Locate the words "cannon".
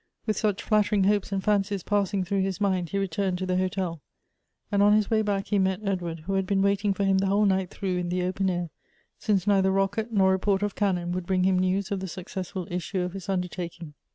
10.73-11.11